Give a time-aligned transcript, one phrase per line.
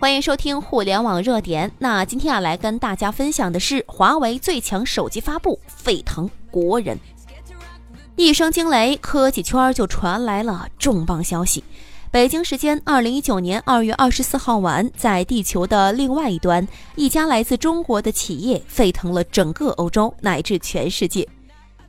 [0.00, 1.72] 欢迎收听互联网热点。
[1.80, 6.96] 那今天要来跟大家分享的是华为最强手机发布，沸腾国人。
[8.14, 11.64] 一声惊雷，科技圈就传来了重磅消息。
[12.12, 21.28] 北京时间二零一九年二月二十四号晚，在地球的另外一端，一家来自中国的企业沸腾了整个欧洲乃至全世界。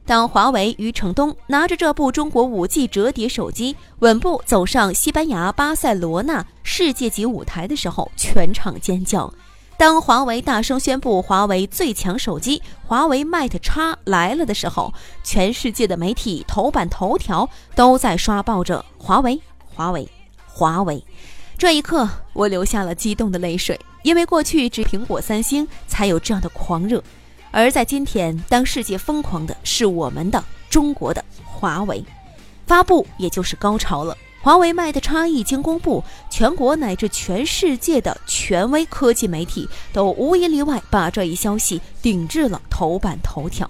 [0.09, 9.31] 当华为余承东拿着这部中国五 G 折叠手机稳步走上西班牙巴塞罗那世界级舞台的时候，全场尖叫。
[9.77, 14.91] 当华为大声宣布华为最强手机华为 Mate X 来了的时候，
[15.23, 20.09] 全世界的媒体头版头条都在刷爆着华为，华为，
[20.47, 21.05] 华为。
[21.55, 27.03] 这一刻，我流下了激动的泪水，因为过去只苹果、三星才有这样的狂热。
[27.51, 32.03] 而在今天，当世界疯狂的是我们的中国的华为，
[32.67, 34.15] 发布也就是高潮了。
[34.41, 43.69] 华为 Mate X 一经公布，全国乃至全世界的权威科技媒体都无一例外把这一消息顶至了头版头条。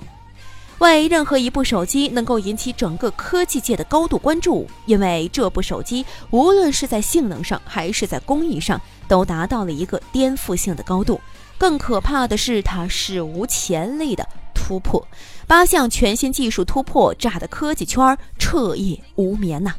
[0.77, 11.19] 为任何一部手机能够引起整个科技界的高度关注，因为这部手机无论是在性能上还是在工艺上，都达到了一个颠覆性的高度。
[11.59, 15.05] 更可怕的是，它史无前例的突破，
[15.45, 19.73] 八项全新技术突破，炸的科技圈彻夜无眠呐！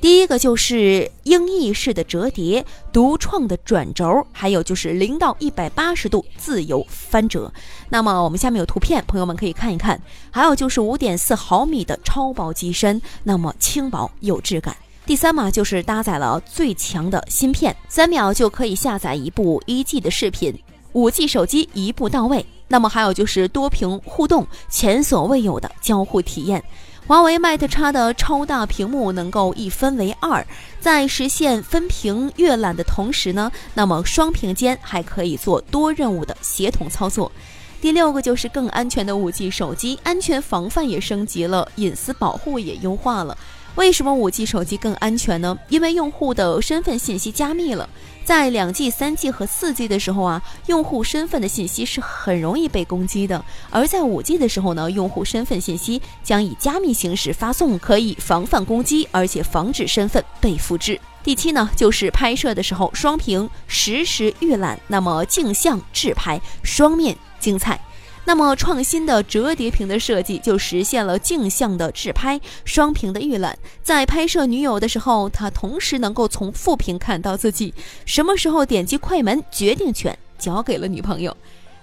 [0.00, 7.52] 第一个就是鹰翼式的折叠，独创的转轴，还有就是零到一百八十度自由翻折。
[7.88, 10.00] 那么我们下面有图片，朋友们可以看一看。
[10.30, 14.76] 还有就是五点四毫米的超薄机身，那么轻薄有质感。
[15.06, 20.56] 第三嘛，就是搭载了最强的芯片，三秒就可以下载一部一 G 的视频。
[20.96, 26.64] 五 G 手机一步到位，那么还有就是多屏互动，前所未有的交互体验。
[27.06, 30.44] 华为 Mate X 的超大屏幕能够一分为二，
[30.80, 37.30] 在实现分屏阅览的同时呢，那么双屏间还可以做多任务的协同操作。
[37.78, 43.36] 第六个就是更安全的五 G 手机，安全防范也升级了，隐私保护也优化了。
[43.76, 45.56] 为什么五 G 手机更安全呢？
[45.68, 47.88] 因为用户的身份信息加密了。
[48.24, 53.38] 在两 G、三 G 和四 G 的时候啊，用户身份的信息是很容易被攻击的；
[53.70, 60.98] 而在五 G 的时候呢，用户身份信息将以加密形式发送，可以防范攻击，而且防止身份被复制。
[61.22, 67.78] 第七呢，就是拍摄的时候双屏实时预览，那么镜像自拍双面精彩。
[68.26, 73.56] 那么创新的折叠屏的设计就实现了镜像的自拍、双屏的预览。
[73.84, 77.72] 在拍摄女友的时候，他同时能够从副屏看到自己。
[78.04, 81.34] 什么时候点击快门，决定权交给了女朋友。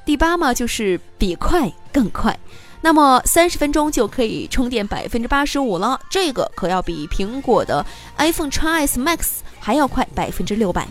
[0.06, 2.38] 第八嘛，就是比快更快。
[2.82, 7.86] 那么三十分钟就可以充电百分之八十五了，这个可要比苹果的
[8.18, 9.20] iPhone X S Max
[9.58, 10.86] 还要快百分之六百。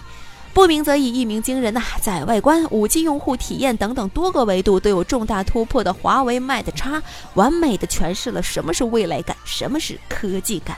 [0.55, 1.83] 不鸣则已，一鸣惊人呐！
[2.01, 7.03] 在外观、五 G 用户体验等等多个维度都有重大突破的华为 Mate X，
[7.35, 10.77] 完美的诠释了什么是未来感，什么是科技感。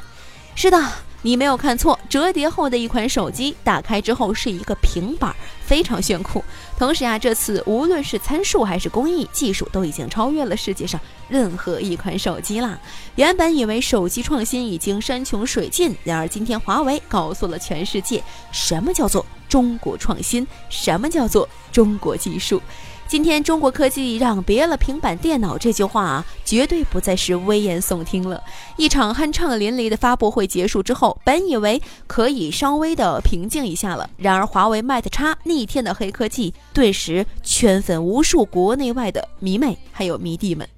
[0.54, 0.80] 是的。
[1.26, 5.34] 你没有看错，折叠后的一款手机，打开之后是一个平板，
[5.64, 6.44] 非常炫酷。
[6.78, 12.78] 同时啊，这次无论是参数还是工艺技术，都已经超越了世界上任何一款手机啦。
[13.14, 19.24] 原本以为手机创新已经山穷水尽，然而今天华为告诉了全世界，什么叫做
[19.54, 22.60] 中国创新，什么叫做中国技术。
[23.06, 28.42] 今天中国科技让别了平板电脑这句话，绝对不再是危言耸听了。
[28.76, 40.68] 一场酣畅淋漓的发布会结束之后，本以为可以稍微的平静一下了，然而华为 Mate X 逆天的黑科技，顿时圈粉无数国内外的迷妹还有迷弟们。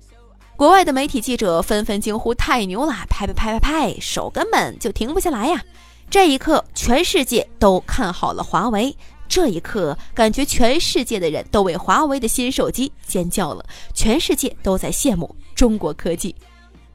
[0.54, 2.92] 国外的媒体记者纷纷惊呼：“太牛了！
[3.08, 5.62] 拍拍拍拍拍，手根本就停不下来呀！”
[6.08, 8.96] 这一刻，全世界都看好了华为。
[9.28, 16.34] 这一刻，感觉全世界的人都为华为的新手机尖叫了，全世界都在羡慕中国科技。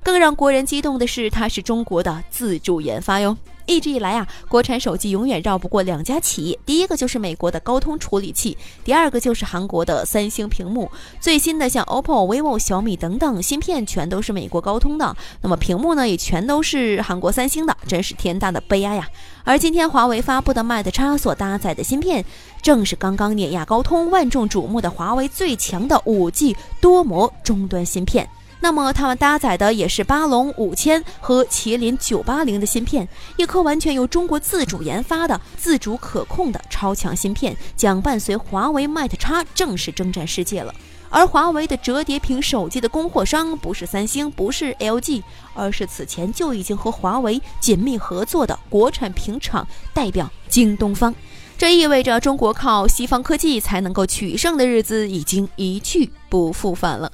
[0.01, 3.37] 更让国人激动的是，它是中国的自主研发哟。
[3.65, 10.91] 一直以来啊，国产手机永远绕不过两家企业，第一个就是美国的高通处理器，第二个就是韩国的三星屏幕。
[11.19, 19.07] 最新的像 OPPO、vivo、小米等等，芯片全都是美国高通的，那么屏幕呢也全都是韩国三星的，真是天大的悲哀呀！
[19.43, 22.23] 而今天华为发布的 Mate X 所搭载的芯片，
[22.61, 28.29] 正是刚刚碾压高通、万众瞩目的华为最强的 5G 多模终端芯片。
[28.63, 40.73] 那么，它们搭载的也是巴龙五千和麒麟九八零的芯片，一颗完全由中国自主研发的、自主可控的超强芯片，将伴随华为 Mate X 正式征战世界了。
[41.09, 45.23] 而华为的折叠屏手机的供货商不是三星，不是 LG，
[45.53, 51.13] 而是此前就已经和华为紧密合作的国产屏厂代表京东方。
[51.57, 57.11] 这意味着中国靠西方科技才能够取胜的日子已经一去不复返了。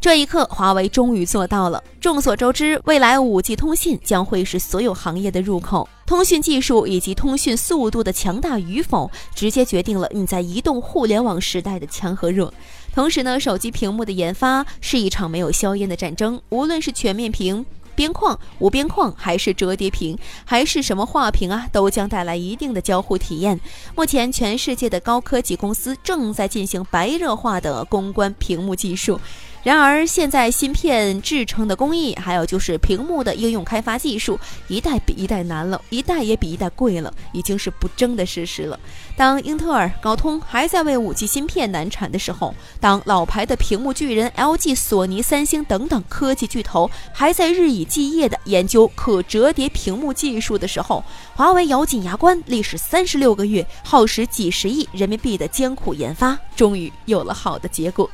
[0.00, 1.84] 这一刻，华为终于做到了。
[2.00, 5.86] 众所周知，未来 5G 通信将会是所有行业的入口。
[6.06, 12.52] 通讯技术以及通讯速度的强大与否，直接决定了你在移动互联网时代的强和弱。
[12.94, 16.40] 同时呢，手机屏幕的研发是一场没有硝烟的战争。
[16.48, 17.66] 无论是全面屏。
[17.96, 23.60] 边框、无边框，还是折叠屏，还是什么画屏啊，都将带来一定的交互体验。
[23.94, 29.20] 目前，全世界的高科技公司正在进行白热化的攻关屏幕技术。
[29.62, 38.80] 然而，现在芯片制成的工艺，还有就是屏幕的应用开发技术，一代比一代难了，一代也比一代贵了，已经是不争的事实了。
[39.18, 51.04] 当英特尔、高通还在为 5G 芯片难产的时候，当老牌的屏幕巨人 LG、索尼、三星等等科技巨头还在日以继夜地研究可折叠屏幕技术的时候，
[51.34, 58.10] 华为咬紧牙关，历时三十六个月，耗时几十亿人民币的艰苦研发，终于有了好的结果。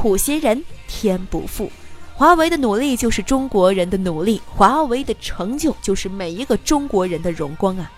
[0.00, 1.68] 苦心人天不负，
[2.14, 7.90] 华为的努力就是中国人的努力，华为的成就就是每一个中国人的荣光啊！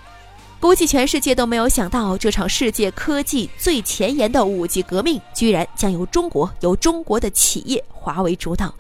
[0.59, 8.75] 估计全世界都没有想到，这场世界科技最前沿的五 G 革命，居然将由中国由中国的企业华为主导。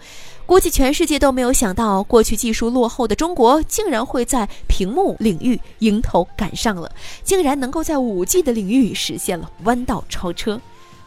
[0.46, 6.90] 估计全世界都没有想到，过去技术落后的中国，竟然会在屏幕领域迎头赶上了，
[7.22, 10.58] 竟然能够在五 G 的领域实现了弯道超车。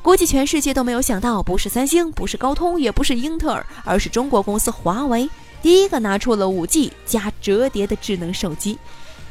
[0.03, 5.29] 估计全世界都没有想到，不是三星，不是高通，也不是英特尔，而是中国公司华为
[5.61, 8.77] 第一个拿出了 5G 加折叠的智能手机。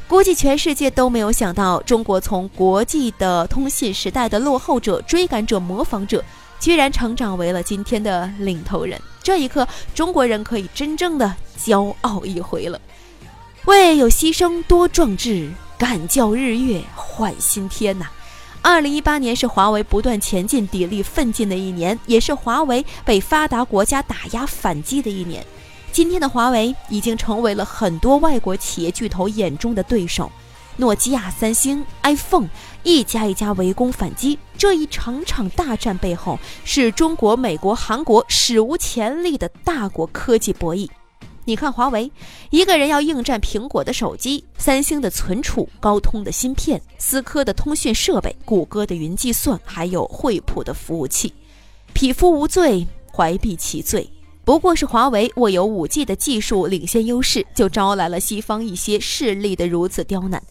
[0.07, 6.25] 估计全世界都没有想到，中国从国际的通信时代的落后者、追赶者、模仿者，
[6.59, 8.99] 居然成长为了今天的领头人。
[9.21, 11.31] 这一刻，中国人可以真正的
[11.63, 12.81] 骄傲一回了。
[13.65, 18.07] 为有牺牲多壮志，敢叫日月换新天呐！
[18.65, 25.45] 二零一八年是华为不断前进、砥砺奋进的一年，也是华为被发达国家打压反击的一年。
[25.91, 30.31] 今天的华为已经成为了很多外国企业巨头眼中的对手，
[30.77, 32.47] 诺基亚、三星、iPhone
[32.83, 34.39] 一家一家围攻反击。
[34.57, 40.89] 这一场场大战背后，是中国、美国、韩国史无前例的大国科技博弈。
[41.45, 42.09] 你看，华为
[42.51, 51.33] 一个人要应战苹果的手机、三星的存储、高通的芯片、思科的通讯设备、谷歌的云计算，还有惠普的服务器，
[51.93, 54.09] 匹夫无罪，怀璧其罪。
[54.45, 60.41] 不过是华为握有 5G 的技术领先优势，就招来了西方一些势力的如此刁难。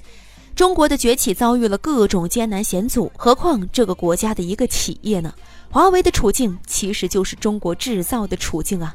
[0.55, 5.33] 中国的崛起遭遇了各种艰难险阻，何况这个国家的一个企业呢？
[5.71, 8.94] 华为的处境其实就是中国制造的处境啊。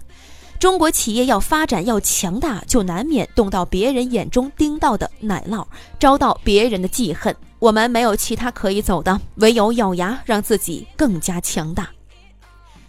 [0.59, 5.65] 中国企业要发展要强大，就难免动到别人眼中盯到的奶酪，
[5.99, 7.35] 遭到别人的记恨。
[7.59, 11.89] 我们没有其他可以走的，唯有咬牙让自己更加强大。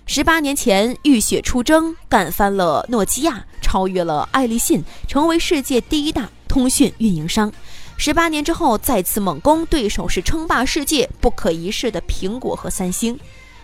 [0.06, 7.52] 十八年前浴血出征，干翻了诺基亚，超越了爱立信，成为世界第一大通讯运营商。
[7.98, 13.18] 十八年之后再次猛攻，对手是称霸世界不可一世的苹果和三星。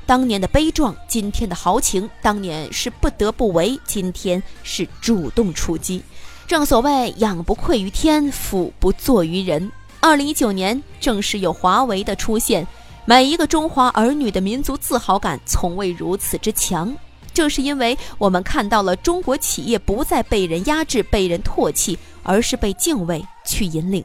[0.07, 6.03] 当年的悲壮，今天的豪情；当年是不得不为，今天是主动出击。
[6.47, 9.71] 正所谓“仰不愧于天，俯不作于人”。
[10.01, 12.67] 二零一九年，正是有华为的出现，
[13.07, 16.95] 每一个中华儿女的民族自豪感从未如此之强。
[17.33, 24.05] 正是因为我们看到了中国企业不再被人压制、被人唾弃，而是被敬畏去引领。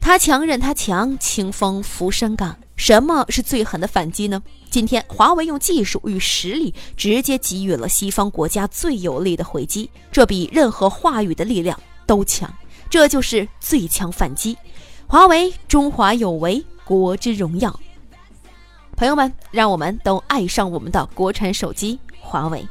[0.00, 2.56] 他强任他强，清风拂山岗。
[2.76, 4.40] 什么是最狠的反击呢？
[4.76, 12.52] 今天，华为用技术与实力直接给予了西方国家最有力的回击，这比任何话语的力量都强。
[12.90, 14.54] 这就是最强反击。
[15.06, 17.74] 华为，中华有为，国之荣耀。
[18.96, 22.62] 朋友们，让我们都爱上我们的国产手机华为。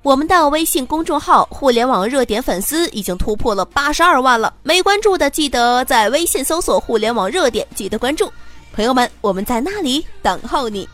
[0.00, 8.32] 我们的微信公众号“互联网热点”粉丝已经突破了八十二万了，没关注的记得在微信搜索“互联网热点”，记得关注。
[8.76, 10.86] 朋友们，我们在那里等候你。